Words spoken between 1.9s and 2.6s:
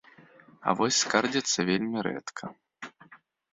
рэдка.